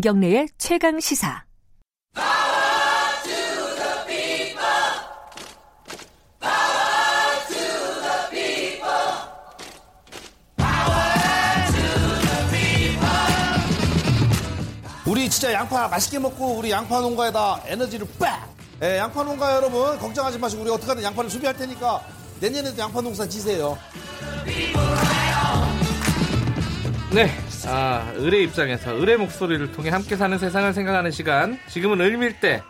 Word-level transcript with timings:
김경래의 0.00 0.48
최강 0.56 0.98
시사. 0.98 1.44
우리 15.06 15.28
진짜 15.28 15.52
양파 15.52 15.86
맛있게 15.88 16.18
먹고 16.18 16.54
우리 16.54 16.70
양파 16.70 17.02
농가에다 17.02 17.64
에너지를 17.66 18.08
빡! 18.18 18.48
예, 18.82 18.96
양파 18.96 19.22
농가 19.22 19.54
여러분 19.54 19.98
걱정하지 19.98 20.38
마시고 20.38 20.62
우리 20.62 20.70
어떻게든 20.70 21.02
양파를 21.02 21.28
수비할 21.28 21.54
테니까 21.54 22.02
내년에도 22.40 22.78
양파 22.78 23.02
농사 23.02 23.28
지세요. 23.28 23.76
네. 27.12 27.28
아, 27.66 28.12
의뢰 28.14 28.42
입장에서 28.44 28.92
의뢰 28.94 29.16
목소리를 29.16 29.72
통해 29.72 29.90
함께 29.90 30.14
사는 30.14 30.38
세상을 30.38 30.72
생각하는 30.72 31.10
시간. 31.10 31.58
지금은 31.68 32.00
을밀대 32.00 32.62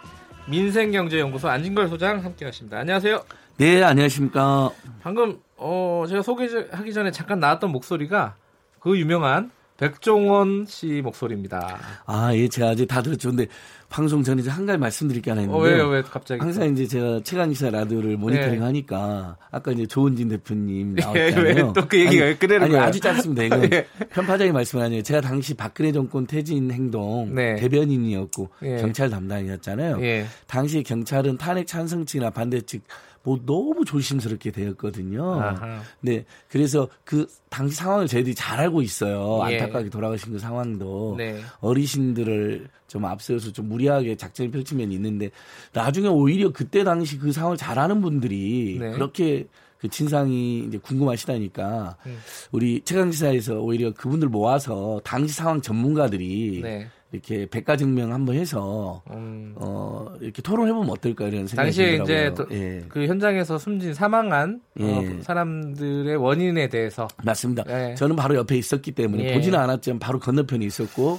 민생경제연구소 0.48 1.48
안진걸 1.48 1.88
소장 1.88 2.24
함께 2.24 2.46
하십니다. 2.46 2.78
안녕하세요. 2.78 3.22
네, 3.58 3.82
안녕하십니까. 3.82 4.70
방금 5.02 5.38
어 5.58 6.06
제가 6.08 6.22
소개하기 6.22 6.92
전에 6.94 7.10
잠깐 7.10 7.38
나왔던 7.38 7.70
목소리가 7.70 8.34
그 8.80 8.98
유명한 8.98 9.50
백종원 9.80 10.66
씨 10.68 11.00
목소리입니다. 11.02 11.78
아, 12.04 12.34
예, 12.34 12.46
제가 12.48 12.70
아직 12.70 12.86
다 12.86 13.00
들었죠. 13.00 13.30
근데 13.30 13.46
방송 13.88 14.22
전에 14.22 14.42
이제 14.42 14.50
한 14.50 14.66
가지 14.66 14.78
말씀드릴 14.78 15.22
게 15.22 15.30
하나 15.30 15.42
있는데. 15.42 15.58
어, 15.58 15.62
왜요, 15.64 15.88
왜 15.88 16.02
갑자기? 16.02 16.38
항상 16.38 16.70
이제 16.70 16.86
제가 16.86 17.20
최강기사 17.24 17.70
라디오를 17.70 18.18
모니터링 18.18 18.60
예. 18.60 18.64
하니까 18.64 19.36
아까 19.50 19.72
이제 19.72 19.86
조은진 19.86 20.28
대표님 20.28 20.96
예, 20.98 21.02
나왔잖아요. 21.02 21.44
왜 21.44 21.54
또그 21.72 21.98
얘기가 21.98 22.24
왜 22.24 22.36
그러는 22.36 22.66
아니? 22.66 22.76
아주 22.76 23.00
짧습니다. 23.00 23.42
이건 23.44 23.64
예. 23.72 23.86
편파적인 24.10 24.52
말씀은 24.52 24.84
아니에요. 24.84 25.02
제가 25.02 25.22
당시 25.22 25.54
박근혜 25.54 25.92
정권 25.92 26.26
퇴진 26.26 26.70
행동 26.70 27.34
네. 27.34 27.56
대변인이었고 27.56 28.48
예. 28.62 28.76
경찰 28.76 29.08
담당이었잖아요. 29.08 29.98
예. 30.02 30.26
당시 30.46 30.82
경찰은 30.82 31.38
탄핵 31.38 31.66
찬성 31.66 32.04
측이나 32.04 32.30
반대 32.30 32.60
측 32.60 32.82
뭐 33.22 33.38
너무 33.44 33.84
조심스럽게 33.84 34.50
되었거든요. 34.50 35.40
아하. 35.40 35.82
네, 36.00 36.24
그래서 36.48 36.88
그 37.04 37.26
당시 37.50 37.76
상황을 37.76 38.06
저희들이 38.06 38.34
잘 38.34 38.60
알고 38.60 38.80
있어요. 38.82 39.40
예. 39.50 39.58
안타깝게 39.60 39.90
돌아가신 39.90 40.32
그 40.32 40.38
상황도 40.38 41.16
네. 41.18 41.40
어르신들을 41.60 42.68
좀 42.88 43.04
앞세워서 43.04 43.52
좀 43.52 43.68
무리하게 43.68 44.16
작전을 44.16 44.50
펼친 44.50 44.78
면이 44.78 44.94
있는데 44.94 45.30
나중에 45.72 46.08
오히려 46.08 46.50
그때 46.50 46.82
당시 46.82 47.18
그 47.18 47.30
상황을 47.32 47.56
잘 47.56 47.78
아는 47.78 48.00
분들이 48.00 48.78
네. 48.80 48.90
그렇게 48.92 49.46
그 49.78 49.88
진상이 49.88 50.64
이제 50.66 50.78
궁금하시다니까 50.78 51.96
음. 52.06 52.18
우리 52.52 52.82
최강지사에서 52.82 53.60
오히려 53.60 53.92
그분들 53.92 54.28
모아서 54.28 55.00
당시 55.04 55.34
상황 55.34 55.60
전문가들이 55.60 56.60
네. 56.62 56.88
이렇게 57.12 57.46
백과 57.46 57.76
증명 57.76 58.12
한번 58.12 58.36
해서 58.36 59.02
음. 59.10 59.52
어 59.56 60.06
이렇게 60.20 60.40
토론해 60.42 60.72
보면 60.72 60.90
어떨까 60.90 61.26
이런 61.26 61.46
생각이 61.46 61.66
당시에 61.66 61.94
이제 61.94 62.04
들더라고요. 62.04 62.34
또 62.34 62.54
예. 62.54 62.84
그 62.88 63.06
현장에서 63.06 63.58
숨진 63.58 63.92
사망한 63.94 64.60
어, 64.80 65.02
예. 65.02 65.22
사람들의 65.22 66.16
원인에 66.16 66.68
대해서 66.68 67.08
맞습니다. 67.24 67.64
네. 67.64 67.94
저는 67.96 68.14
바로 68.14 68.36
옆에 68.36 68.56
있었기 68.56 68.92
때문에 68.92 69.24
예. 69.24 69.34
보지는 69.34 69.58
않았지만 69.58 69.98
바로 69.98 70.20
건너편에 70.20 70.64
있었고 70.64 71.18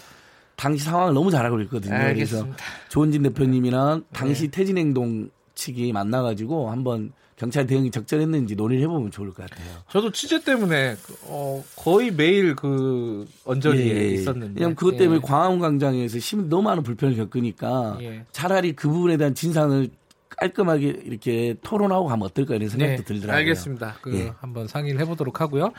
당시 0.55 0.85
상황을 0.85 1.13
너무 1.13 1.29
잘 1.29 1.43
알고 1.45 1.59
있거든요. 1.61 1.93
그래서 1.95 2.07
알겠습니다. 2.07 2.57
조은진 2.87 3.23
대표님이랑 3.23 4.05
당시 4.13 4.43
네. 4.43 4.51
태진행동 4.51 5.29
측이 5.55 5.91
만나가지고 5.91 6.69
한번 6.69 7.11
경찰 7.41 7.65
대응이 7.65 7.89
적절했는지 7.89 8.55
논의를 8.55 8.83
해보면 8.83 9.09
좋을 9.09 9.33
것 9.33 9.49
같아요. 9.49 9.67
저도 9.89 10.11
취재 10.11 10.43
때문에 10.43 10.95
어, 11.23 11.63
거의 11.75 12.11
매일 12.11 12.55
그 12.55 13.27
언저리에 13.45 13.95
예, 13.95 13.99
예. 13.99 14.07
있었는데. 14.09 14.59
왜냐면 14.59 14.75
그것 14.75 14.95
때문에 14.95 15.17
예. 15.17 15.21
광화문 15.27 15.57
광장에서 15.57 16.19
시민 16.19 16.49
너무 16.49 16.61
많은 16.61 16.83
불편을 16.83 17.15
겪으니까 17.15 17.97
예. 18.01 18.25
차라리 18.31 18.73
그 18.73 18.87
부분에 18.89 19.17
대한 19.17 19.33
진상을 19.33 19.89
깔끔하게 20.29 21.01
이렇게 21.03 21.55
토론하고 21.63 22.05
가면 22.05 22.27
어떨까 22.27 22.53
이런 22.53 22.69
생각도 22.69 23.05
들더라고요. 23.05 23.31
네, 23.31 23.37
알겠습니다. 23.39 23.95
그 24.03 24.15
예. 24.15 24.31
한번 24.39 24.67
상의를 24.67 25.01
해보도록 25.01 25.41
하고요. 25.41 25.73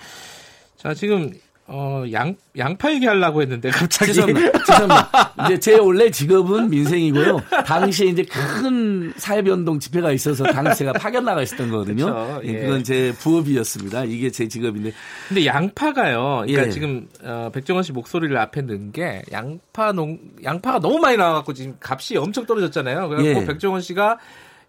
자 0.76 0.94
지금 0.94 1.32
어, 1.66 2.04
양 2.12 2.34
양파 2.58 2.92
얘기하려고 2.92 3.40
했는데 3.40 3.70
갑자기 3.70 4.12
죄송합니다. 4.12 4.58
죄송합니다. 4.66 5.34
이제 5.46 5.60
제 5.60 5.78
원래 5.78 6.10
직업은 6.10 6.70
민생이고요. 6.70 7.40
당시에 7.64 8.08
이제 8.08 8.24
큰 8.24 9.12
사회변동 9.16 9.78
집회가 9.78 10.10
있어서 10.12 10.44
당시 10.44 10.80
제가 10.80 10.92
파견 10.94 11.24
나가 11.24 11.40
있었던 11.42 11.70
거거든요. 11.70 12.06
그쵸, 12.06 12.40
예, 12.44 12.48
예. 12.48 12.60
그건 12.60 12.82
제 12.82 13.12
부업이었습니다. 13.12 14.04
이게 14.04 14.30
제 14.30 14.48
직업인데. 14.48 14.92
근데 15.28 15.46
양파가요. 15.46 16.44
그러니까 16.46 16.66
예. 16.66 16.70
지금 16.70 17.08
어, 17.22 17.50
백종원 17.54 17.84
씨 17.84 17.92
목소리를 17.92 18.36
앞에 18.36 18.62
넣은 18.62 18.90
게 18.90 19.22
양파 19.30 19.92
농 19.92 20.18
양파가 20.42 20.80
너무 20.80 20.98
많이 20.98 21.16
나와갖고 21.16 21.54
지금 21.54 21.76
값이 21.80 22.16
엄청 22.16 22.44
떨어졌잖아요. 22.44 23.08
그래갖고 23.08 23.40
예. 23.40 23.46
백종원 23.46 23.80
씨가 23.82 24.18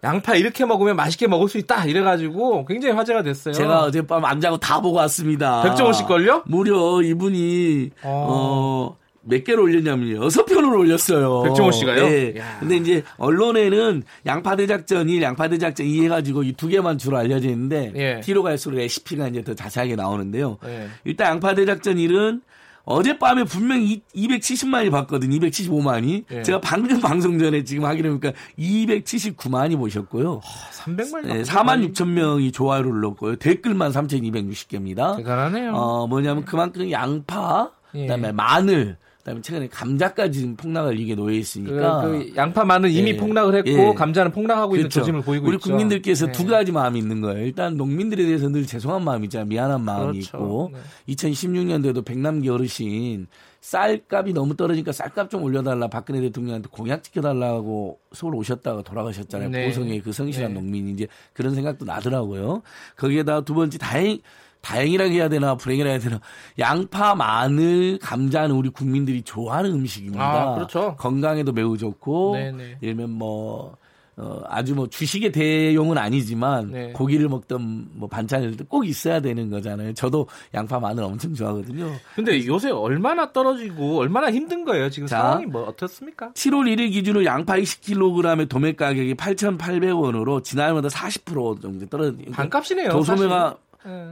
양파 0.04 0.36
이렇게 0.36 0.64
먹으면 0.64 0.94
맛있게 0.96 1.26
먹을 1.26 1.48
수 1.48 1.58
있다 1.58 1.86
이래가지고 1.86 2.66
굉장히 2.66 2.94
화제가 2.94 3.22
됐어요. 3.22 3.54
제가 3.54 3.82
어젯밤 3.84 4.24
안 4.24 4.40
자고 4.40 4.58
다 4.58 4.80
보고 4.80 4.98
왔습니다. 4.98 5.62
백종원 5.62 5.94
씨 5.94 6.04
걸요? 6.04 6.42
무려 6.46 7.02
이분이 7.02 7.90
어. 8.02 8.26
어. 8.28 8.96
몇 9.26 9.42
개를 9.42 9.60
올렸냐면요. 9.60 10.22
여섯 10.22 10.44
편을 10.44 10.76
올렸어요. 10.76 11.44
백종원 11.44 11.72
씨가요? 11.72 12.06
네. 12.06 12.34
야. 12.36 12.58
근데 12.60 12.76
이제 12.76 13.02
언론에는 13.16 14.02
양파 14.26 14.54
대작전 14.54 15.08
1, 15.08 15.22
양파 15.22 15.48
대작전 15.48 15.86
2 15.86 16.04
해가지고 16.04 16.42
이 16.42 16.52
두 16.52 16.68
개만 16.68 16.98
주로 16.98 17.16
알려져 17.16 17.48
있는데 17.48 17.90
예. 17.96 18.20
뒤로 18.20 18.42
갈수록 18.42 18.76
레시피가 18.76 19.28
이제 19.28 19.42
더 19.42 19.54
자세하게 19.54 19.96
나오는데요. 19.96 20.58
예. 20.66 20.88
일단 21.04 21.28
양파 21.28 21.54
대작전 21.54 21.96
1은 21.96 22.42
어젯밤에 22.84 23.44
분명히 23.44 24.02
270만이 24.14 24.90
봤거든요. 24.90 25.38
275만이. 25.38 26.24
예. 26.30 26.42
제가 26.42 26.60
방금 26.60 27.00
방송 27.00 27.38
전에 27.38 27.64
지금 27.64 27.84
하기로 27.84 28.18
보니까 28.18 28.32
279만이 28.58 29.76
보셨고요. 29.78 30.40
300만 30.72 31.26
네, 31.26 31.42
4만 31.42 31.92
6천 31.92 32.08
명이 32.08 32.52
좋아요를 32.52 32.90
눌렀고요. 32.90 33.36
댓글만 33.36 33.92
3,260개입니다. 33.92 35.16
대단하네요. 35.16 35.72
어, 35.72 36.06
뭐냐면 36.06 36.44
그만큼 36.44 36.90
양파, 36.90 37.70
예. 37.94 38.02
그다음에 38.02 38.32
마늘, 38.32 38.96
그다음에 39.24 39.40
최근에 39.40 39.68
감자까지 39.68 40.38
지금 40.38 40.54
폭락을 40.54 41.00
이게 41.00 41.14
놓여 41.14 41.32
그, 41.32 41.32
있으니까. 41.32 42.02
그 42.02 42.32
양파만은 42.36 42.90
이미 42.90 43.10
예. 43.10 43.16
폭락을 43.16 43.54
했고 43.56 43.70
예. 43.70 43.94
감자는 43.94 44.30
폭락하고 44.32 44.76
있는 44.76 44.90
그렇죠. 44.90 45.00
조짐을 45.00 45.22
보이고 45.22 45.48
우리 45.48 45.56
있죠. 45.56 45.70
국민들께서 45.70 46.26
네. 46.26 46.32
두 46.32 46.46
가지 46.46 46.70
마음이 46.70 46.98
있는 46.98 47.22
거예요. 47.22 47.42
일단 47.44 47.76
농민들에 47.78 48.22
대해서 48.22 48.50
늘 48.50 48.66
죄송한 48.66 49.02
마음이 49.02 49.24
있잖아요. 49.24 49.48
미안한 49.48 49.80
마음이 49.80 50.20
그렇죠. 50.20 50.36
있고 50.36 50.70
네. 50.74 51.14
2016년도에도 51.14 52.04
백남기 52.04 52.50
어르신 52.50 53.26
쌀값이 53.62 54.34
너무 54.34 54.54
떨어지니까 54.56 54.92
쌀값 54.92 55.30
좀 55.30 55.42
올려달라 55.42 55.88
박근혜 55.88 56.20
대통령한테 56.20 56.68
공약 56.70 57.02
지켜달라고 57.02 57.98
서울 58.12 58.34
오셨다가 58.34 58.82
돌아가셨잖아요. 58.82 59.48
네. 59.48 59.68
보성의 59.68 60.02
그 60.02 60.12
성실한 60.12 60.52
네. 60.52 60.60
농민이 60.60 60.90
이제 60.92 61.06
그런 61.32 61.54
생각도 61.54 61.86
나더라고요. 61.86 62.60
거기에다 62.96 63.40
두 63.40 63.54
번째 63.54 63.78
다행 63.78 64.18
다행이라고 64.64 65.10
해야 65.12 65.28
되나 65.28 65.54
불행이라 65.56 65.90
해야 65.90 65.98
되나 65.98 66.20
양파, 66.58 67.14
마늘, 67.14 67.98
감자는 68.00 68.54
우리 68.56 68.70
국민들이 68.70 69.22
좋아하는 69.22 69.72
음식입니다. 69.72 70.24
아, 70.24 70.54
그렇죠. 70.54 70.96
건강에도 70.96 71.52
매우 71.52 71.76
좋고 71.76 72.34
네네. 72.34 72.62
예를 72.82 72.96
들면 72.96 73.10
뭐 73.10 73.76
어, 74.16 74.42
아주 74.46 74.74
뭐 74.76 74.86
주식의 74.88 75.32
대용은 75.32 75.98
아니지만 75.98 76.70
네. 76.70 76.92
고기를 76.92 77.28
먹던 77.28 77.88
뭐 77.94 78.08
반찬일 78.08 78.56
때꼭 78.56 78.86
있어야 78.86 79.20
되는 79.20 79.50
거잖아요. 79.50 79.92
저도 79.94 80.28
양파 80.54 80.78
마늘 80.78 81.02
엄청 81.02 81.34
좋아하거든요. 81.34 81.90
근데 82.14 82.46
요새 82.46 82.70
얼마나 82.70 83.32
떨어지고 83.32 83.98
얼마나 83.98 84.30
힘든 84.30 84.64
거예요? 84.64 84.88
지금 84.88 85.08
자. 85.08 85.18
상황이 85.20 85.46
뭐 85.46 85.64
어떻습니까? 85.64 86.30
7월 86.32 86.72
1일 86.74 86.92
기준으로 86.92 87.24
양파 87.24 87.56
20kg의 87.56 88.48
도매 88.48 88.74
가격이 88.74 89.14
8,800원으로 89.14 90.44
지난해보다 90.44 90.88
40% 90.88 91.60
정도 91.60 91.86
떨어졌 91.86 92.14
반값이네요. 92.30 92.90
도소매가. 92.90 93.56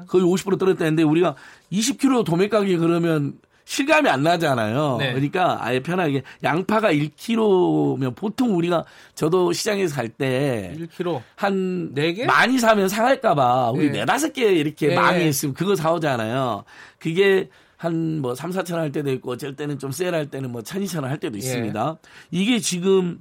거의 0.09 0.25
50% 0.25 0.59
떨어졌다는데 0.59 1.03
우리가 1.03 1.35
20kg 1.73 2.25
도매 2.25 2.49
가격이 2.49 2.77
그러면 2.77 3.35
실감이 3.65 4.09
안 4.09 4.23
나잖아요. 4.23 4.97
네. 4.99 5.13
그러니까 5.13 5.59
아예 5.65 5.81
편하게 5.81 6.23
양파가 6.43 6.93
1kg면 6.93 8.15
보통 8.17 8.57
우리가 8.57 8.85
저도 9.15 9.53
시장에서 9.53 9.95
갈 9.95 10.09
때 10.09 10.75
1kg. 10.77 11.23
한네 11.37 12.13
개? 12.13 12.27
많이 12.27 12.59
사면 12.59 12.89
상할까봐 12.89 13.71
우리 13.71 13.87
네. 13.91 14.01
네 14.01 14.05
다섯 14.05 14.33
개 14.33 14.53
이렇게 14.53 14.89
네. 14.89 14.95
많이 14.97 15.29
있으면 15.29 15.55
그거 15.55 15.75
사오잖아요. 15.77 16.65
그게 16.99 17.49
한 17.77 18.21
뭐 18.21 18.35
3, 18.35 18.51
4천 18.51 18.73
원 18.75 18.81
할 18.83 18.93
때도 18.93 19.11
있고 19.13 19.33
어쩔 19.33 19.57
때는 19.57 19.79
좀 19.79 19.91
세일할 19.91 20.27
때는 20.31 20.51
뭐 20.53 20.61
1, 20.61 20.83
2천 20.83 21.03
원할 21.03 21.19
때도 21.19 21.37
있습니다. 21.39 21.97
이게 22.31 22.59
지금 22.59 23.21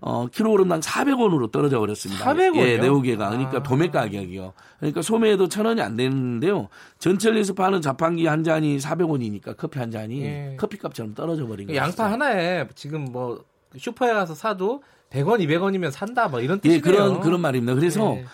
어 0.00 0.26
킬로그램당 0.28 0.80
400원으로 0.80 1.50
떨어져 1.50 1.80
버렸습니다. 1.80 2.24
400원 2.24 2.56
이요? 2.56 2.62
예, 2.62 2.76
네오개가 2.78 3.30
그러니까 3.30 3.58
아. 3.58 3.62
도매 3.62 3.90
가격이요. 3.90 4.52
그러니까 4.78 5.02
소매에도 5.02 5.48
천 5.48 5.66
원이 5.66 5.80
안 5.82 5.96
되는데요. 5.96 6.68
전철에서 6.98 7.54
파는 7.54 7.82
자판기 7.82 8.26
한 8.26 8.44
잔이 8.44 8.78
400원이니까 8.78 9.56
커피 9.56 9.80
한 9.80 9.90
잔이 9.90 10.22
예. 10.22 10.56
커피값처럼 10.58 11.14
떨어져 11.14 11.46
버린 11.46 11.66
그 11.66 11.72
거예요. 11.72 11.82
양파 11.82 12.10
하나에 12.12 12.66
지금 12.76 13.06
뭐 13.10 13.44
슈퍼에 13.76 14.12
가서 14.12 14.34
사도 14.34 14.82
100원, 15.10 15.40
200원이면 15.40 15.90
산다 15.90 16.28
뭐 16.28 16.40
이런 16.40 16.60
뜻이네요. 16.60 16.76
예, 16.76 16.80
그런 16.80 17.20
그런 17.20 17.40
말입니다. 17.40 17.74
그래서 17.74 18.14
예. 18.16 18.24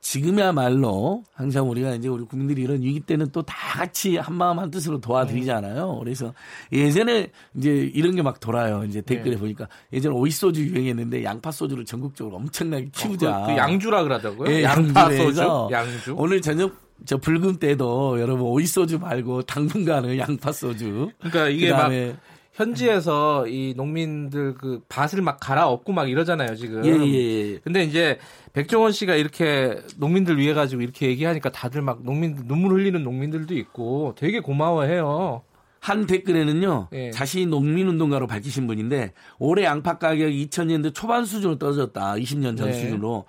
지금이야말로 0.00 1.24
항상 1.34 1.68
우리가 1.70 1.94
이제 1.94 2.08
우리 2.08 2.24
국민들이 2.24 2.62
이런 2.62 2.80
위기 2.82 3.00
때는 3.00 3.30
또 3.32 3.42
다 3.42 3.78
같이 3.78 4.16
한 4.16 4.34
마음 4.34 4.58
한 4.58 4.70
뜻으로 4.70 5.00
도와드리잖아요. 5.00 5.98
그래서 6.00 6.34
예전에 6.72 7.28
이제 7.56 7.70
이런 7.94 8.14
게 8.14 8.22
막 8.22 8.40
돌아요. 8.40 8.84
이제 8.84 9.00
댓글에 9.00 9.34
네. 9.34 9.38
보니까 9.38 9.68
예전에 9.92 10.14
오이 10.14 10.30
소주 10.30 10.62
유행했는데 10.64 11.24
양파 11.24 11.50
소주를 11.50 11.84
전국적으로 11.84 12.36
엄청나게 12.36 12.90
키우자. 12.92 13.40
그, 13.46 13.52
그 13.52 13.56
양주라 13.56 14.02
그러더라고요. 14.02 14.50
예, 14.52 14.62
양파 14.64 15.10
소주, 15.10 15.40
양주. 15.70 16.14
오늘 16.16 16.40
저녁 16.42 16.74
저 17.06 17.16
붉은 17.16 17.56
때도 17.58 18.20
여러분 18.20 18.46
오이 18.46 18.66
소주 18.66 18.98
말고 18.98 19.42
당분간은 19.42 20.18
양파 20.18 20.52
소주. 20.52 21.10
그러니까 21.18 21.48
이게 21.48 21.70
막 21.70 21.76
그다음에 21.88 22.16
현지에서 22.58 23.46
이 23.46 23.72
농민들 23.76 24.54
그 24.54 24.82
밭을 24.88 25.22
막 25.22 25.38
갈아엎고 25.38 25.92
막 25.92 26.10
이러잖아요 26.10 26.56
지금. 26.56 26.84
예, 26.84 26.90
예, 26.90 27.52
예. 27.52 27.58
근데 27.58 27.84
이제 27.84 28.18
백종원 28.52 28.90
씨가 28.90 29.14
이렇게 29.14 29.78
농민들 29.96 30.38
위해 30.38 30.52
가지고 30.54 30.82
이렇게 30.82 31.06
얘기하니까 31.06 31.50
다들 31.52 31.82
막 31.82 32.02
농민들 32.02 32.46
눈물 32.48 32.72
흘리는 32.72 33.00
농민들도 33.02 33.54
있고 33.54 34.14
되게 34.18 34.40
고마워해요. 34.40 35.42
한 35.80 36.06
댓글에는요, 36.06 36.88
예. 36.92 37.10
자신이 37.12 37.46
농민운동가로 37.46 38.26
밝히신 38.26 38.66
분인데, 38.66 39.12
올해 39.38 39.62
양파 39.62 39.96
가격이 39.96 40.48
2000년대 40.48 40.92
초반 40.92 41.24
수준으로 41.24 41.56
떨어졌다. 41.60 42.14
20년 42.14 42.56
전 42.56 42.66
네. 42.66 42.72
수준으로. 42.72 43.26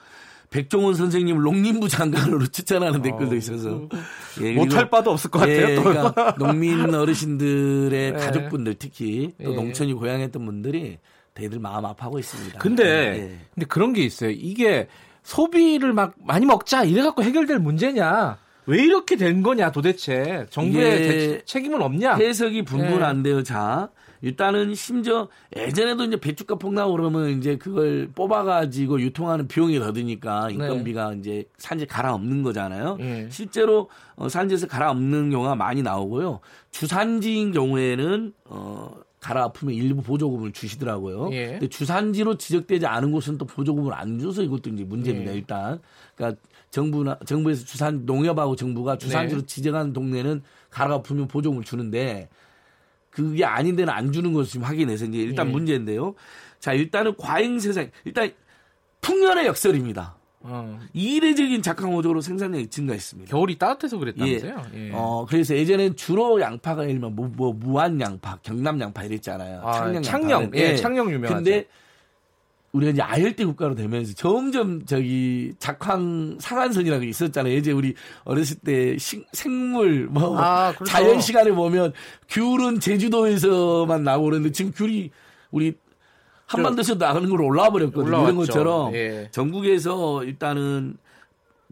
백종원 0.49 0.95
선생님을 0.95 1.43
농림부 1.43 1.87
장관으로 1.87 2.47
추천하는 2.47 3.01
댓글도 3.01 3.35
있어서. 3.35 3.87
예, 4.41 4.53
못할 4.53 4.89
바도 4.89 5.11
없을 5.11 5.29
것 5.29 5.39
같아요. 5.39 5.69
예, 5.69 5.75
또. 5.75 5.83
그러니까 5.83 6.35
농민 6.37 6.93
어르신들의 6.93 7.93
예. 7.93 8.11
가족분들 8.17 8.75
특히 8.75 9.31
또 9.43 9.51
예. 9.51 9.55
농촌이 9.55 9.93
고향했던 9.93 10.43
분들이 10.43 10.97
대들 11.35 11.59
마음 11.59 11.85
아파하고 11.85 12.17
있습니다. 12.17 12.59
근데 12.59 12.83
예. 12.83 13.39
근데 13.53 13.65
그런 13.67 13.93
게 13.93 14.03
있어요. 14.03 14.31
이게 14.31 14.87
소비를 15.23 15.93
막 15.93 16.15
많이 16.17 16.45
먹자 16.45 16.83
이래 16.83 17.03
갖고 17.03 17.21
해결될 17.23 17.59
문제냐? 17.59 18.37
왜 18.69 18.83
이렇게 18.83 19.15
된 19.15 19.41
거냐 19.41 19.71
도대체 19.71 20.45
정부의 20.51 20.97
대- 21.07 21.41
책임은 21.45 21.81
없냐? 21.81 22.15
해석이 22.15 22.63
분분한데요. 22.65 23.37
네. 23.37 23.43
자, 23.43 23.89
일단은 24.21 24.75
심지어 24.75 25.27
예전에도 25.55 26.03
이제 26.03 26.17
배추값 26.19 26.59
폭나고 26.59 26.91
그러면 26.91 27.29
이제 27.29 27.57
그걸 27.57 28.09
뽑아가지고 28.13 29.01
유통하는 29.01 29.47
비용이 29.47 29.79
더 29.79 29.91
드니까 29.91 30.49
인건비가 30.51 31.13
이제 31.13 31.45
산지 31.57 31.87
갈아엎는 31.87 32.43
거잖아요. 32.43 32.97
네. 32.99 33.23
예. 33.25 33.29
실제로 33.31 33.89
어, 34.15 34.29
산지에서 34.29 34.67
갈아엎는 34.67 35.31
경우가 35.31 35.55
많이 35.55 35.81
나오고요. 35.81 36.39
주산지인 36.71 37.51
경우에는 37.53 38.33
어, 38.45 38.91
갈아엎으면 39.19 39.73
일부 39.73 40.01
보조금을 40.01 40.51
주시더라고요. 40.53 41.29
예. 41.33 41.47
근데 41.51 41.67
주산지로 41.67 42.37
지적되지 42.37 42.85
않은 42.85 43.11
곳은 43.11 43.37
또 43.37 43.45
보조금을 43.45 43.93
안 43.93 44.19
줘서 44.19 44.41
이것도 44.41 44.69
이제 44.69 44.83
문제입니다. 44.83 45.31
예. 45.31 45.35
일단 45.35 45.81
그러니까 46.15 46.39
정부나 46.71 47.19
정부에서 47.25 47.65
주산 47.65 48.05
농협하고 48.05 48.55
정부가 48.55 48.97
주산지로 48.97 49.41
네. 49.41 49.45
지정한 49.45 49.91
동네는 49.91 50.43
갈아엎으면 50.69 51.27
보조금을 51.27 51.63
주는데 51.63 52.29
그게 53.09 53.43
아닌 53.43 53.75
데는 53.75 53.91
안 53.91 54.11
주는 54.11 54.31
것을 54.33 54.51
지금 54.51 54.65
확인해서 54.65 55.05
이제 55.05 55.17
일단 55.17 55.47
예. 55.47 55.51
문제인데요. 55.51 56.15
자 56.59 56.73
일단은 56.73 57.15
과잉 57.17 57.59
세상 57.59 57.89
일단 58.05 58.31
풍년의 59.01 59.47
역설입니다. 59.47 60.18
어, 60.41 60.79
이례적인 60.93 61.61
작황호적으로 61.61 62.21
생산량이 62.21 62.67
증가했습니다. 62.67 63.29
겨울이 63.29 63.57
따뜻해서 63.57 63.97
그랬다면서요? 63.97 64.65
예. 64.75 64.91
어 64.93 65.25
그래서 65.27 65.53
예전엔 65.55 65.97
주로 65.97 66.39
양파가 66.39 66.85
들면 66.85 67.13
뭐, 67.15 67.29
뭐 67.35 67.51
무안 67.53 67.99
양파, 67.99 68.37
경남 68.41 68.79
양파 68.79 69.03
이랬잖아요. 69.03 69.61
아, 69.63 69.71
창녕 69.73 70.01
창녕, 70.01 70.43
양파는. 70.43 70.57
예, 70.65 70.75
창녕 70.77 71.11
유명하죠. 71.11 71.35
근데 71.35 71.65
우리가 72.71 72.91
이제 72.91 73.01
아열대 73.01 73.43
국가로 73.45 73.75
되면서 73.75 74.13
점점 74.13 74.85
저기 74.85 75.53
작황 75.59 76.37
상한선이라고 76.39 77.03
있었잖아요. 77.03 77.51
예전 77.53 77.73
우리 77.73 77.95
어렸을 78.23 78.57
때 78.63 78.97
식- 78.97 79.27
생물 79.33 80.05
뭐 80.05 80.37
아, 80.39 80.71
그렇죠. 80.73 80.85
자연 80.85 81.19
시간에 81.19 81.51
보면 81.51 81.91
귤은 82.29 82.79
제주도에서만 82.79 84.03
나오고 84.03 84.25
그러는데 84.25 84.51
지금 84.53 84.71
귤이 84.71 85.09
우리 85.51 85.73
한반도에서 86.49 86.95
나가는 86.95 87.29
걸로 87.29 87.45
올라와 87.45 87.69
버렸거든요. 87.69 88.07
이런 88.07 88.21
올라왔죠. 88.21 88.37
것처럼 88.37 88.95
예. 88.95 89.27
전국에서 89.31 90.23
일단은 90.23 90.97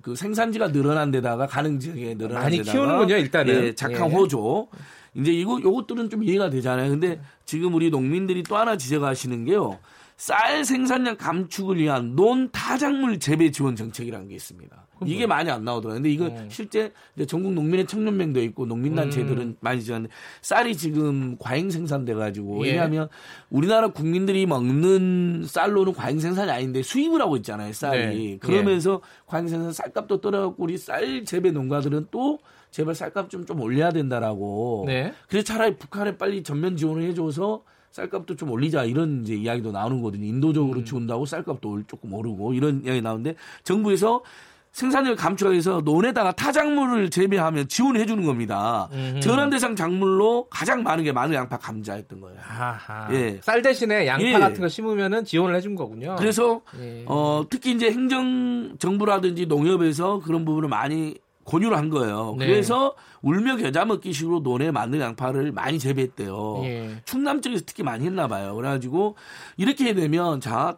그 0.04 0.16
생산지가 0.16 0.72
늘어난 0.72 1.10
데다가 1.10 1.48
가능 1.48 1.80
지역에 1.80 2.14
늘어난 2.16 2.44
많이 2.44 2.58
데다가 2.58 2.72
키우는군요, 2.72 3.16
일단은. 3.16 3.54
예, 3.54 3.76
작황 3.76 4.12
예. 4.12 4.16
호조. 4.16 4.68
이제 5.16 5.32
이거 5.32 5.60
요것들은 5.60 6.12
좀 6.12 6.24
이해가 6.24 6.52
되잖아요. 6.52 6.92
근데 6.92 7.20
지금 7.46 7.74
우리 7.74 7.90
농민들이 7.90 8.44
또 8.44 8.56
하나 8.56 8.78
지적하시는 8.78 9.46
게요. 9.46 9.80
쌀 10.18 10.66
생산량 10.66 11.16
감축을 11.18 11.78
위한 11.78 12.16
논 12.16 12.50
타작물 12.52 13.20
재배 13.20 13.52
지원 13.52 13.76
정책이라는 13.76 14.28
게 14.28 14.36
있습니다. 14.36 14.88
이게 15.06 15.28
많이 15.28 15.52
안 15.52 15.64
나오더라고요. 15.64 15.98
근데 16.02 16.10
이거 16.10 16.26
음. 16.26 16.48
실제 16.50 16.92
전국 17.28 17.54
농민의 17.54 17.86
청년맹도 17.86 18.42
있고 18.46 18.66
농민단체들은 18.66 19.58
많이 19.60 19.84
지원하는데 19.84 20.12
쌀이 20.42 20.76
지금 20.76 21.38
과잉 21.38 21.70
생산돼 21.70 22.16
가지고 22.16 22.66
예. 22.66 22.72
왜냐하면 22.72 23.10
우리나라 23.52 23.90
국민들이 23.90 24.48
먹는 24.48 25.44
쌀로는 25.46 25.94
과잉 25.94 26.20
생산이 26.20 26.50
아닌데 26.50 26.82
수입을 26.82 27.22
하고 27.22 27.38
있잖아요. 27.38 27.72
쌀이. 27.72 28.16
네. 28.32 28.38
그러면서 28.40 29.02
과잉 29.28 29.48
생산 29.48 29.72
쌀값도 29.72 30.20
떨어졌고 30.20 30.64
우리 30.64 30.80
쌀 30.80 31.26
재배 31.26 31.52
농가들은 31.52 32.08
또 32.10 32.40
제발 32.72 32.96
쌀값 32.96 33.30
좀 33.30 33.46
좀 33.46 33.62
올려야 33.62 33.92
된다라고. 33.92 34.86
네. 34.88 35.14
그래서 35.30 35.46
차라리 35.46 35.78
북한에 35.78 36.18
빨리 36.18 36.42
전면 36.42 36.76
지원을 36.76 37.04
해줘서 37.04 37.62
쌀값도 37.98 38.36
좀 38.36 38.52
올리자 38.52 38.84
이런 38.84 39.22
이제 39.24 39.34
이야기도 39.34 39.72
나오는 39.72 39.98
거거든요. 39.98 40.24
음. 40.26 40.30
인도적으로 40.30 40.84
지원다고 40.84 41.26
쌀값도 41.26 41.70
올- 41.70 41.84
조금 41.88 42.14
오르고 42.14 42.54
이런 42.54 42.84
이야기 42.86 43.02
나오는데 43.02 43.36
정부에서 43.64 44.22
생산량을 44.72 45.16
감축하기 45.16 45.54
위해서 45.54 45.82
논에다가 45.84 46.34
타작물을 46.34 47.10
재배하면 47.10 47.68
지원해 47.68 48.06
주는 48.06 48.24
겁니다. 48.24 48.88
음흠. 48.94 49.22
전환 49.22 49.50
대상 49.50 49.76
작물로 49.76 50.46
가장 50.52 50.84
많은 50.84 51.04
게 51.04 51.12
마늘, 51.12 51.34
양파, 51.36 51.58
감자였던 51.58 52.22
거예요. 52.22 52.38
아하. 52.48 53.08
예. 53.14 53.40
쌀 53.42 53.64
대신에 53.64 54.06
양파 54.06 54.24
예. 54.28 54.34
같은 54.34 54.62
거 54.62 54.68
심으면은 54.68 55.26
지원을 55.26 55.56
해준 55.56 55.74
거군요. 55.74 56.16
그래서 56.20 56.62
예. 56.80 57.04
어, 57.08 57.44
특히 57.50 57.72
이제 57.72 57.90
행정 57.90 58.76
정부라든지 58.78 59.48
농협에서 59.48 60.20
그런 60.20 60.46
부분을 60.46 60.70
많이 60.70 61.16
권유를 61.48 61.78
한 61.78 61.90
거예요. 61.90 62.36
네. 62.38 62.46
그래서 62.46 62.94
울며 63.22 63.56
겨자 63.56 63.86
먹기식으로 63.86 64.42
논에 64.42 64.70
마늘, 64.70 65.00
양파를 65.00 65.52
많이 65.52 65.80
재배했대요. 65.80 66.62
예. 66.66 67.02
충남 67.06 67.42
쪽에서 67.42 67.64
특히 67.66 67.84
많이 67.84 68.06
했나 68.06 68.28
봐요. 68.28 68.54
그래가지고 68.56 69.16
이렇게 69.56 69.94
되면 69.94 70.40
자 70.42 70.78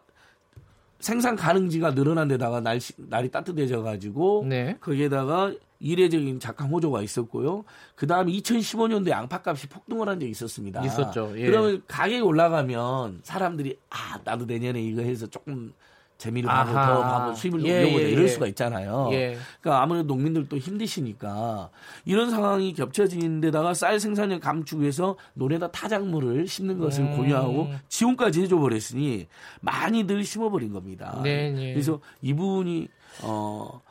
생산 0.99 1.35
가능지가 1.35 1.95
늘어난 1.95 2.27
데다가 2.27 2.61
날씨, 2.61 2.93
날이 2.97 3.31
따뜻해져 3.31 3.81
가지고 3.81 4.45
네. 4.47 4.77
거기에다가 4.79 5.53
이례적인 5.79 6.39
작황 6.39 6.69
호조가 6.69 7.01
있었고요. 7.01 7.63
그 7.95 8.05
다음에 8.05 8.31
2015년도에 8.33 9.09
양파값이 9.09 9.67
폭등을 9.69 10.07
한 10.09 10.19
적이 10.19 10.31
있었습니다. 10.31 10.85
있었죠. 10.85 11.33
예. 11.37 11.45
그러면 11.45 11.81
가격이 11.87 12.21
올라가면 12.21 13.21
사람들이 13.23 13.79
아 13.89 14.19
나도 14.23 14.45
내년에 14.45 14.81
이거 14.81 15.01
해서 15.01 15.25
조금 15.27 15.73
재미를 16.19 16.49
하고 16.49 16.77
아하. 16.77 16.85
더 16.85 17.01
하고 17.01 17.33
수입을 17.33 17.65
예, 17.65 17.81
올려보자 17.81 18.05
예, 18.05 18.09
이럴 18.11 18.25
예. 18.25 18.27
수가 18.27 18.47
있잖아요. 18.47 19.09
예. 19.13 19.37
그러니까 19.61 19.81
아무래도 19.81 20.07
농민들도 20.09 20.57
힘드시니까 20.57 21.69
이런 22.03 22.29
상황이 22.29 22.73
겹쳐진 22.73 23.39
데다가 23.39 23.73
쌀 23.73 24.01
생산량 24.01 24.41
감축 24.41 24.81
위해서 24.81 25.15
논에다 25.33 25.71
타작물을 25.71 26.45
심는 26.45 26.77
것을 26.77 27.05
음. 27.05 27.15
고려하고 27.17 27.69
지원까지 27.87 28.41
해줘 28.41 28.57
버렸으니 28.57 29.27
많이들 29.61 30.25
심어버린 30.25 30.73
겁니다. 30.73 31.21
네, 31.23 31.51
네. 31.51 31.73
그래서 31.73 32.01
이 32.21 32.33
부분이 32.33 32.89
어. 33.23 33.81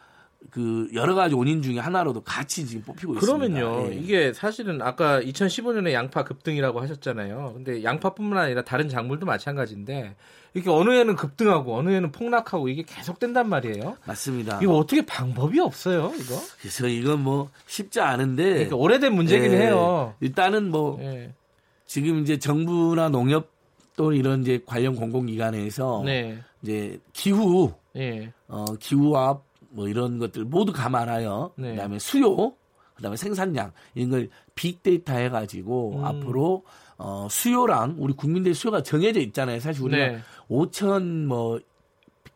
그 0.50 0.88
여러 0.94 1.14
가지 1.14 1.34
원인 1.34 1.62
중에 1.62 1.78
하나로도 1.78 2.22
같이 2.22 2.66
지금 2.66 2.82
뽑히고 2.82 3.14
그러면요, 3.14 3.80
있습니다. 3.80 3.92
예. 3.92 4.00
이게 4.00 4.32
사실은 4.32 4.80
아까 4.80 5.20
2015년에 5.20 5.92
양파 5.92 6.24
급등이라고 6.24 6.80
하셨잖아요. 6.80 7.52
근데 7.54 7.84
양파뿐만 7.84 8.38
아니라 8.38 8.62
다른 8.62 8.88
작물도 8.88 9.26
마찬가지인데 9.26 10.16
이렇게 10.54 10.70
어느 10.70 10.90
해는 10.90 11.16
급등하고 11.16 11.76
어느 11.76 11.90
해는 11.90 12.12
폭락하고 12.12 12.68
이게 12.68 12.82
계속된단 12.82 13.48
말이에요. 13.48 13.96
맞습니다. 14.06 14.60
이거 14.62 14.76
어떻게 14.76 15.04
방법이 15.04 15.60
없어요, 15.60 16.12
이거? 16.18 16.40
그래서 16.60 16.86
이건 16.88 17.22
뭐 17.22 17.50
쉽지 17.66 18.00
않은데 18.00 18.50
그러니까 18.50 18.76
오래된 18.76 19.14
문제긴 19.14 19.52
예, 19.52 19.66
해요. 19.66 20.14
일단은 20.20 20.70
뭐 20.70 20.98
예. 21.02 21.34
지금 21.84 22.20
이제 22.22 22.38
정부나 22.38 23.10
농협 23.10 23.50
또 23.96 24.12
이런 24.12 24.42
이제 24.42 24.60
관련 24.64 24.94
공공기관에서 24.94 26.02
네. 26.04 26.38
이제 26.62 26.98
기후 27.12 27.72
예. 27.96 28.32
어 28.46 28.64
기후와 28.78 29.40
뭐 29.70 29.88
이런 29.88 30.18
것들 30.18 30.44
모두 30.44 30.72
감안하여 30.72 31.52
네. 31.56 31.72
그다음에 31.72 31.98
수요 31.98 32.54
그다음에 32.94 33.16
생산량 33.16 33.72
이런 33.94 34.10
걸 34.10 34.28
빅데이터 34.54 35.14
해가지고 35.14 35.98
음. 35.98 36.04
앞으로 36.04 36.64
어 36.96 37.28
수요랑 37.30 37.96
우리 37.98 38.12
국민들 38.12 38.54
수요가 38.54 38.82
정해져 38.82 39.20
있잖아요. 39.20 39.60
사실 39.60 39.84
우리가 39.84 40.06
네. 40.08 40.18
5천 40.50 41.26
뭐 41.26 41.60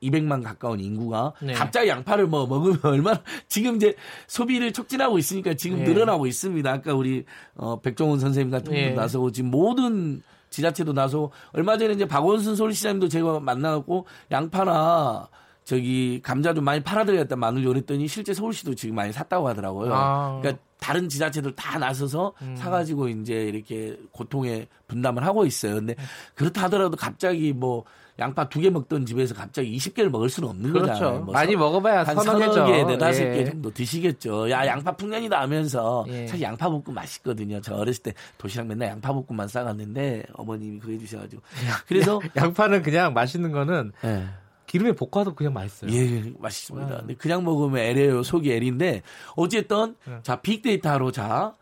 200만 0.02 0.42
가까운 0.42 0.80
인구가 0.80 1.32
네. 1.40 1.52
갑자기 1.52 1.88
양파를 1.88 2.26
뭐 2.26 2.46
먹으면 2.46 2.78
얼마나 2.84 3.22
지금 3.48 3.76
이제 3.76 3.94
소비를 4.26 4.72
촉진하고 4.72 5.18
있으니까 5.18 5.54
지금 5.54 5.78
네. 5.78 5.84
늘어나고 5.84 6.26
있습니다. 6.26 6.70
아까 6.70 6.94
우리 6.94 7.24
어 7.56 7.80
백종원 7.80 8.20
선생님 8.20 8.50
같은 8.50 8.72
네. 8.72 8.86
분도 8.86 9.00
나서고 9.00 9.32
지금 9.32 9.50
모든 9.50 10.22
지자체도 10.50 10.92
나서 10.92 11.30
얼마 11.52 11.78
전에 11.78 11.94
이제 11.94 12.06
박원순 12.06 12.56
서울시장님도 12.56 13.08
제가 13.08 13.40
만나고 13.40 14.06
양파나 14.30 15.28
저기 15.64 16.20
감자 16.22 16.52
좀 16.54 16.64
많이 16.64 16.82
팔아드렸다 16.82 17.36
마늘 17.36 17.64
요랬더니 17.64 18.08
실제 18.08 18.34
서울시도 18.34 18.74
지금 18.74 18.94
많이 18.96 19.12
샀다고 19.12 19.48
하더라고요. 19.48 19.94
아. 19.94 20.38
그러니까 20.40 20.62
다른 20.80 21.08
지자체들 21.08 21.54
다 21.54 21.78
나서서 21.78 22.32
음. 22.42 22.56
사가지고 22.56 23.08
이제 23.08 23.34
이렇게 23.44 23.96
고통의 24.10 24.66
분담을 24.88 25.24
하고 25.24 25.46
있어요. 25.46 25.76
근데 25.76 25.94
그렇다 26.34 26.64
하더라도 26.64 26.96
갑자기 26.96 27.52
뭐 27.52 27.84
양파 28.18 28.46
두 28.48 28.60
개 28.60 28.68
먹던 28.68 29.06
집에서 29.06 29.34
갑자기 29.34 29.74
20개를 29.76 30.10
먹을 30.10 30.28
수는 30.28 30.48
없는 30.50 30.72
그렇죠. 30.72 30.92
거잖아요. 30.92 31.20
뭐 31.20 31.32
많이 31.32 31.52
서- 31.54 31.58
먹어봐야 31.58 32.02
한 32.02 32.16
서너 32.20 32.66
개, 32.66 32.84
네다섯 32.84 33.22
예. 33.24 33.34
개 33.36 33.44
정도 33.50 33.70
드시겠죠. 33.72 34.50
야, 34.50 34.66
양파 34.66 34.92
풍년이다 34.94 35.40
하면서 35.40 36.04
예. 36.08 36.26
사실 36.26 36.42
양파 36.42 36.68
볶음 36.68 36.92
맛있거든요. 36.94 37.60
저 37.62 37.74
어렸을 37.76 38.02
때 38.02 38.12
도시락 38.36 38.66
맨날 38.66 38.88
양파 38.90 39.12
볶음만 39.14 39.48
싸갔는데 39.48 40.24
어머님이 40.34 40.78
그거 40.80 40.92
해주셔가지고. 40.92 41.40
그래서 41.86 42.20
양파는 42.36 42.82
그냥 42.82 43.14
맛있는 43.14 43.50
거는 43.52 43.92
예. 44.04 44.24
기름에 44.72 44.92
볶아도 44.92 45.34
그냥 45.34 45.52
맛있어요. 45.52 45.92
예, 45.92 46.32
맛있습니다. 46.38 46.96
근데 47.00 47.14
그냥 47.14 47.44
먹으면 47.44 47.76
애래요. 47.78 48.22
속이 48.22 48.50
애린데 48.50 49.02
어쨌든 49.36 49.96
네. 50.06 50.18
자 50.22 50.40
빅데이터로 50.40 51.12
자 51.12 51.54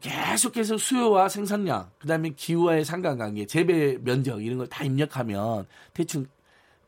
계속해서 0.00 0.76
수요와 0.76 1.30
생산량, 1.30 1.88
그다음에 1.98 2.30
기후와의 2.36 2.84
상관관계, 2.84 3.46
재배 3.46 3.96
면적 4.02 4.44
이런 4.44 4.58
걸 4.58 4.66
다 4.66 4.84
입력하면 4.84 5.66
대충 5.94 6.26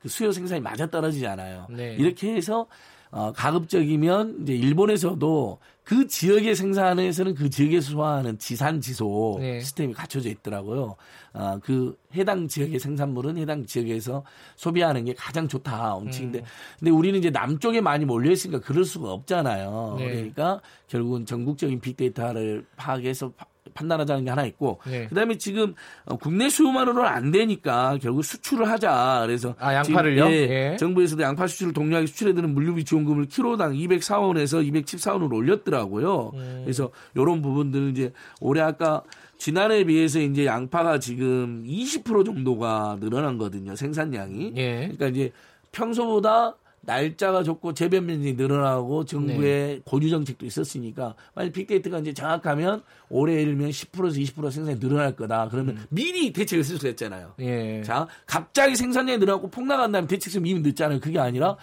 그 0.01 0.09
수요 0.11 0.33
생산이 0.33 0.61
맞아 0.61 0.87
떨어지잖아요. 0.87 1.69
네. 1.71 1.95
이렇게 1.99 2.35
해서 2.35 2.67
어, 3.15 3.33
가급적이면 3.33 4.41
이제 4.43 4.55
일본에서도 4.55 5.59
그 5.85 6.09
지역의 6.09 6.57
생산에서는 6.57 7.37
그 7.37 7.49
지역에서 7.49 7.93
소화하는 7.93 8.39
지산 8.39 8.81
지소 8.81 9.37
네. 9.39 9.61
시스템이 9.61 9.95
갖춰져 9.95 10.31
있더라고요. 10.31 10.97
어, 11.33 11.59
그 11.63 11.97
해당 12.17 12.49
지역의 12.49 12.81
생산물은 12.81 13.37
해당 13.37 13.65
지역에서 13.67 14.25
소비하는 14.57 15.05
게 15.05 15.15
가장 15.15 15.47
좋다 15.47 15.95
원칙인데, 15.95 16.41
음. 16.41 16.45
근데 16.81 16.91
우리는 16.91 17.17
이제 17.17 17.31
남쪽에 17.31 17.81
많이 17.81 18.05
몰려 18.05 18.33
있으니까 18.33 18.59
그럴 18.59 18.85
수가 18.85 19.13
없잖아요. 19.13 19.95
네. 19.99 20.07
그러니까 20.07 20.61
결국은 20.89 21.25
전국적인 21.25 21.81
빅데이터를 21.81 22.67
파악해서 22.77 23.31
파- 23.31 23.47
판단하자는 23.73 24.25
게 24.25 24.31
하나 24.31 24.45
있고, 24.45 24.81
네. 24.87 25.07
그다음에 25.07 25.39
지금 25.39 25.75
어, 26.05 26.17
국내 26.17 26.49
수요만으로는 26.49 27.05
안 27.09 27.31
되니까 27.31 27.99
결국 28.03 28.23
수출을 28.23 28.69
하자. 28.69 29.23
그래서 29.27 29.55
아, 29.59 29.75
양파를요? 29.75 30.27
예, 30.27 30.73
예. 30.73 30.77
정부에서도 30.77 31.23
양파 31.23 31.47
수출을 31.47 31.73
독려하기 31.73 32.07
수출에 32.09 32.35
드는 32.35 32.53
물류비 32.55 32.85
지원금을 32.85 33.27
키로당 33.27 33.73
204원에서 33.73 34.71
214원으로 34.71 35.35
올렸더라고요. 35.35 36.33
음. 36.35 36.61
그래서 36.65 36.91
이런 37.15 37.41
부분들은 37.41 37.91
이제 37.91 38.13
올해 38.41 38.61
아까 38.61 39.03
지난해에 39.39 39.85
비해서 39.85 40.21
이제 40.21 40.47
양파가 40.47 40.99
지금 40.99 41.65
20% 41.67 42.25
정도가 42.25 42.99
늘어난 43.01 43.39
거든요. 43.39 43.75
생산량이. 43.77 44.53
예. 44.57 44.75
그러니까 44.83 45.09
이제 45.09 45.33
평소보다 45.73 46.57
날짜가 46.87 47.43
좋고 47.43 47.75
재변 47.75 48.07
면적이 48.07 48.35
늘어나고 48.35 49.05
정부의 49.05 49.67
네. 49.77 49.81
고유 49.85 50.11
정책도 50.11 50.47
있었으니까 50.47 51.15
만약 51.35 51.53
빅데이터가 51.53 51.99
이제 51.99 52.13
정확하면 52.13 52.83
올해 53.09 53.35
예를 53.35 53.55
들면 53.55 53.71
10%에서 53.71 54.19
20% 54.19 54.51
생산이 54.51 54.81
늘어날 54.81 55.17
거다. 55.17 55.49
그러면 55.51 55.77
음. 55.77 55.85
미리 55.89 56.33
대책을 56.33 56.65
쓸수 56.65 56.89
있잖아요. 56.89 57.35
예. 57.41 57.83
자, 57.83 58.07
갑자기 58.27 58.77
생산량이 58.77 59.19
늘어나고 59.19 59.51
폭락한 59.51 59.93
다음에 59.93 60.07
대책성 60.07 60.47
이미 60.47 60.61
늦잖아요. 60.61 61.01
그게 61.01 61.19
아니라 61.19 61.57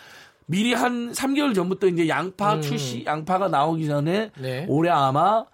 미리 0.45 0.73
한 0.73 1.11
3개월 1.11 1.55
전부터 1.55 1.87
이제 1.87 2.07
양파 2.09 2.55
음. 2.55 2.61
출시, 2.61 3.05
양파가 3.05 3.47
나오기 3.47 3.87
전에 3.87 4.31
네. 4.39 4.65
올해 4.67 4.89
아마 4.89 5.45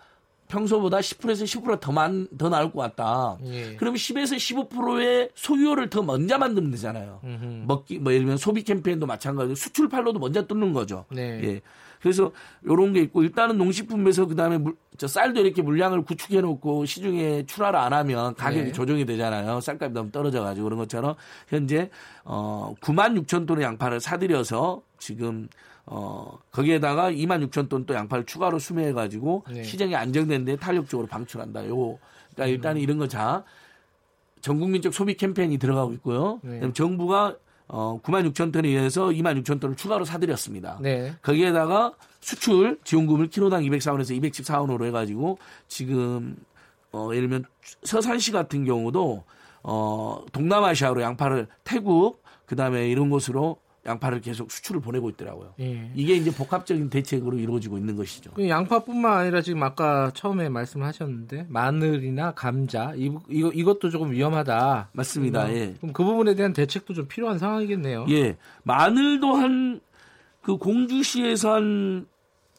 평소보다 0.48 1.00
10%에서 1.00 1.46
10%더 1.46 1.92
많, 1.92 2.28
더 2.38 2.50
나올 2.50 2.72
것 2.72 2.82
같다. 2.82 3.38
예. 3.46 3.76
그러면 3.76 3.98
10에서 3.98 4.36
15%의 4.70 5.30
소유를 5.36 5.90
더 5.90 6.02
먼저 6.02 6.38
만들면 6.38 6.72
되잖아요. 6.72 7.20
음흠. 7.24 7.64
먹기, 7.68 8.00
뭐 8.00 8.14
예를 8.14 8.26
들면 8.26 8.38
소비 8.38 8.64
캠페인도 8.64 9.06
마찬가지로 9.06 9.56
수출 9.56 9.90
팔로도 9.90 10.20
먼저 10.20 10.46
뚫는 10.46 10.74
거죠. 10.74 11.06
네. 11.10 11.42
예. 11.44 11.62
그래서 12.02 12.32
요런 12.66 12.94
게 12.94 13.02
있고 13.02 13.24
일단은 13.24 13.58
농식품에서 13.58 14.28
그 14.28 14.36
다음에 14.36 14.58
물, 14.58 14.76
저 14.98 15.08
쌀도 15.08 15.42
이렇게 15.42 15.62
물량을 15.62 16.04
구축해 16.04 16.42
놓고 16.42 16.86
시중에 16.86 17.46
출하를 17.46 17.80
안 17.80 17.92
하면 17.92 18.36
가격이 18.36 18.66
네. 18.66 18.72
조정이 18.72 19.06
되잖아요. 19.06 19.60
쌀값이 19.60 19.94
너무 19.94 20.12
떨어져 20.12 20.42
가지고 20.42 20.66
그런 20.66 20.80
것처럼 20.80 21.16
현재 21.48 21.90
어 22.24 22.76
9만 22.82 23.20
6천 23.26 23.48
톤의 23.48 23.64
양파를 23.66 24.00
사들여서 24.00 24.82
지금 25.00 25.50
어 25.90 26.38
거기에다가 26.52 27.12
2만 27.12 27.48
6천 27.50 27.70
톤 27.70 27.86
또 27.86 27.94
양파를 27.96 28.26
추가로 28.26 28.60
수매해 28.60 28.92
가지고 28.94 29.44
네. 29.50 29.64
시장이 29.64 29.96
안정된 29.96 30.46
데 30.46 30.56
탄력적으로 30.58 31.08
방출한다. 31.08 31.68
요 31.70 31.98
그러니까 32.36 32.46
일단은 32.48 32.82
이런 32.82 32.98
거 32.98 33.08
자 33.08 33.44
전 34.40 34.60
국민적 34.60 34.94
소비 34.94 35.16
캠페인이 35.16 35.58
들어가고 35.58 35.94
있고요. 35.94 36.40
네. 36.44 36.52
그다음에 36.56 36.72
정부가 36.74 37.36
어 37.68 38.00
9만 38.04 38.32
6천 38.32 38.54
톤에 38.54 38.68
의해서 38.70 39.08
2만 39.08 39.42
6천 39.44 39.60
톤을 39.60 39.76
추가로 39.76 40.06
사들였습니다. 40.06 40.78
네. 40.82 41.14
거기에다가 41.22 41.94
수출 42.22 42.80
지원금을 42.84 43.28
키로당 43.30 43.64
204원에서 43.64 44.22
214원으로 44.22 44.86
해가지고 44.86 45.38
지금 45.68 46.38
어 46.92 47.10
예를 47.14 47.28
들면 47.30 47.46
서산시 47.84 48.32
같은 48.32 48.64
경우도 48.64 49.24
어 49.64 50.26
동남아시아로 50.32 51.02
양파를 51.02 51.48
태국 51.64 52.24
그다음에 52.46 52.88
이런 52.90 53.10
곳으로 53.10 53.58
양파를 53.88 54.22
계속 54.22 54.52
수출을 54.52 54.82
보내고 54.82 55.10
있더라고요. 55.12 55.54
예. 55.60 55.92
이게 55.96 56.16
이제 56.16 56.32
복합적인 56.32 56.90
대책으로 56.90 57.38
이루어지고 57.38 57.78
있는 57.78 57.96
것이죠. 57.96 58.32
그 58.34 58.48
양파뿐만 58.48 59.18
아니라 59.18 59.42
지금 59.42 59.64
아까 59.64 60.12
처음에 60.14 60.50
말씀하셨는데 60.50 61.48
마늘이나 61.50 62.32
감자 62.34 62.94
이, 62.96 63.12
이거 63.30 63.50
이것도 63.50 63.90
조금 63.90 64.12
위험하다. 64.12 64.90
맞습니다. 64.92 65.46
음, 65.46 65.56
예. 65.56 65.74
그럼 65.80 65.94
그 65.94 66.04
부분에 66.04 66.36
대한 66.36 66.54
대책도 66.54 66.94
좀 66.94 67.08
필요한 67.08 67.40
상황이겠네요. 67.40 68.06
예. 68.10 68.38
마늘도 68.64 69.34
한 69.36 69.82
그 70.48 70.56
공주시에서 70.56 71.56
한 71.56 72.08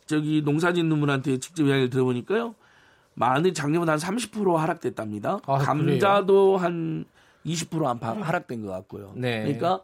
저기 0.04 0.42
농사짓는 0.44 1.00
분한테 1.00 1.38
직접 1.38 1.64
이야기를 1.64 1.88
들어보니까요. 1.88 2.54
마늘 3.14 3.54
작년보다 3.54 3.92
한 3.92 3.98
30% 3.98 4.56
하락됐답니다. 4.56 5.38
아, 5.46 5.56
감자도 5.56 6.58
한 6.58 7.06
20% 7.46 7.86
안팎 7.86 8.18
하락된 8.20 8.60
것 8.60 8.70
같고요. 8.72 9.14
네. 9.16 9.40
그러니까 9.42 9.80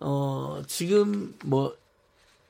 어 0.00 0.62
지금 0.66 1.34
뭐 1.44 1.74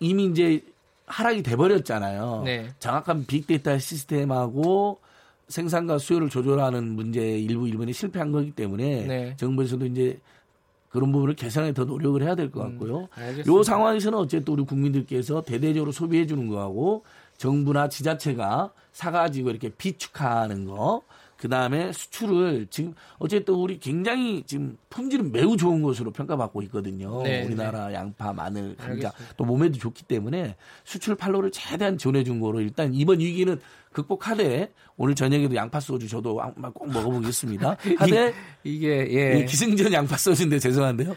이미 0.00 0.26
이제 0.26 0.62
하락이 1.06 1.42
돼 1.42 1.56
버렸잖아요. 1.56 2.42
네. 2.44 2.68
정확한 2.78 3.26
빅데이터 3.26 3.78
시스템하고 3.78 4.98
생산과 5.48 5.98
수요를 5.98 6.28
조절하는 6.28 6.84
문제 6.92 7.38
일부 7.38 7.66
일본이 7.66 7.92
실패한 7.92 8.32
거기 8.32 8.50
때문에 8.50 9.06
네. 9.06 9.36
정부에서도 9.38 9.86
이제 9.86 10.18
그런 10.90 11.10
부분을 11.12 11.34
개선에 11.34 11.72
더 11.72 11.84
노력을 11.84 12.22
해야 12.22 12.34
될 12.34 12.50
것 12.50 12.60
같고요. 12.60 13.00
음, 13.00 13.06
알겠습니다. 13.14 13.52
요 13.52 13.62
상황에서는 13.62 14.18
어쨌든 14.18 14.54
우리 14.54 14.62
국민들께서 14.64 15.42
대대적으로 15.42 15.92
소비해 15.92 16.26
주는 16.26 16.46
거하고 16.48 17.04
정부나 17.38 17.88
지자체가 17.88 18.72
사가지고 18.92 19.50
이렇게 19.50 19.68
비축하는 19.70 20.64
거, 20.66 21.02
그 21.38 21.48
다음에 21.48 21.92
수출을 21.92 22.66
지금 22.68 22.94
어쨌든 23.18 23.54
우리 23.54 23.78
굉장히 23.78 24.42
지금 24.44 24.76
품질은 24.90 25.30
매우 25.30 25.56
좋은 25.56 25.82
것으로 25.82 26.10
평가받고 26.10 26.62
있거든요. 26.62 27.22
네, 27.22 27.44
우리나라 27.46 27.92
양파, 27.94 28.32
마늘, 28.32 28.74
감자 28.76 28.90
알겠습니다. 29.08 29.12
또 29.36 29.44
몸에도 29.44 29.78
좋기 29.78 30.02
때문에 30.04 30.56
수출 30.84 31.14
팔로를 31.14 31.52
최대한 31.52 31.96
지원해 31.96 32.24
준 32.24 32.40
거로 32.40 32.60
일단 32.60 32.92
이번 32.92 33.20
위기는 33.20 33.58
극복하되 33.92 34.72
오늘 34.96 35.14
저녁에도 35.14 35.54
양파 35.54 35.78
소주 35.78 36.08
저도 36.08 36.40
한번 36.40 36.72
꼭 36.72 36.90
먹어보겠습니다. 36.90 37.76
하되 37.98 38.34
이게 38.64 39.08
예. 39.12 39.38
이 39.38 39.46
기승전 39.46 39.92
양파 39.92 40.16
소주인데 40.16 40.58
죄송한데요. 40.58 41.14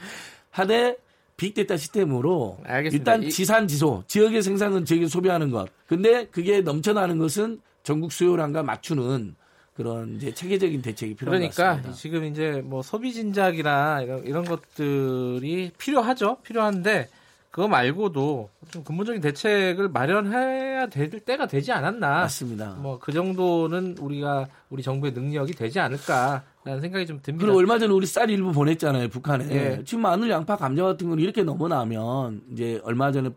하되 0.52 0.98
빅데이터 1.36 1.76
시스템으로 1.78 2.60
알겠습니다. 2.64 3.14
일단 3.14 3.28
이- 3.28 3.32
지산 3.32 3.68
지소 3.68 4.04
지역의 4.06 4.44
생산은 4.44 4.86
지역에 4.86 5.08
소비하는 5.08 5.50
것. 5.50 5.68
근데 5.88 6.28
그게 6.28 6.62
넘쳐나는 6.62 7.18
것은 7.18 7.60
전국 7.82 8.12
수요량과 8.12 8.62
맞추는 8.62 9.36
그런 9.76 10.16
이제 10.18 10.34
체계적인 10.34 10.82
대책이 10.82 11.16
필요한 11.16 11.40
것 11.42 11.54
그러니까 11.56 11.76
같습니다. 11.78 11.94
지금 11.94 12.26
이제 12.26 12.62
뭐 12.64 12.82
소비 12.82 13.14
진작이나 13.14 14.02
이런, 14.02 14.24
이런 14.26 14.44
것들이 14.46 15.72
필요하죠. 15.78 16.38
필요한데 16.44 17.08
그거 17.52 17.68
말고도 17.68 18.50
좀 18.72 18.84
근본적인 18.84 19.22
대책을 19.22 19.90
마련해야 19.90 20.88
될 20.88 21.10
때가 21.10 21.48
되지 21.48 21.72
않았나. 21.72 22.08
맞습니다. 22.22 22.76
뭐 22.80 22.98
그 23.00 23.12
정도는 23.12 23.98
우리가 24.00 24.48
우리 24.70 24.82
정부의 24.84 25.12
능력이 25.14 25.54
되지 25.54 25.80
않을까라는 25.80 26.80
생각이 26.82 27.06
좀 27.06 27.20
듭니다. 27.22 27.46
그리고 27.46 27.58
얼마 27.60 27.78
전에 27.80 27.92
우리 27.94 28.06
쌀 28.06 28.30
일부 28.30 28.52
보냈잖아요 28.54 29.10
북한에. 29.10 29.48
예. 29.52 29.82
지금 29.84 30.02
마늘, 30.04 30.30
양파, 30.30 30.56
감자 30.56 30.84
같은 30.84 31.10
건 31.10 31.20
이렇게 31.20 31.44
넘어나면 31.44 32.42
이제 32.54 32.80
얼마 32.84 33.12
전에 33.12 33.30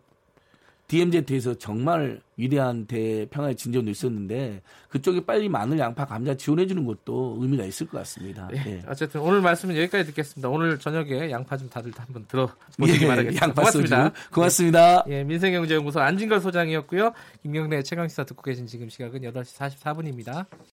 DMZ에서 0.89 1.55
정말 1.55 2.21
위대한 2.37 2.87
대평화의 2.87 3.57
진전도 3.57 3.91
있었는데 3.91 4.61
그쪽에 4.89 5.25
빨리 5.25 5.49
마늘, 5.49 5.79
양파, 5.79 6.05
감자 6.05 6.37
지원해 6.37 6.67
주는 6.67 6.85
것도 6.85 7.39
의미가 7.41 7.65
있을 7.65 7.87
것 7.87 7.99
같습니다. 7.99 8.49
예, 8.55 8.63
예. 8.67 8.83
어쨌든 8.87 9.21
오늘 9.21 9.41
말씀은 9.41 9.77
여기까지 9.77 10.07
듣겠습니다. 10.07 10.49
오늘 10.49 10.79
저녁에 10.79 11.31
양파 11.31 11.57
좀 11.57 11.69
다들 11.69 11.93
한번 11.97 12.27
들어보시기 12.27 13.05
예, 13.05 13.09
바라겠습니다. 13.09 13.47
양파 13.47 13.63
고맙습니다. 13.63 14.05
소주. 14.09 14.31
고맙습니다. 14.31 15.05
예, 15.09 15.25
민생경제연구소 15.25 16.01
안진걸 16.01 16.41
소장이었고요. 16.41 17.13
김경래 17.43 17.83
최강시사 17.83 18.25
듣고 18.25 18.43
계신 18.43 18.67
지금 18.67 18.89
시각은 18.89 19.23
8시 19.23 19.57
44분입니다. 19.57 20.47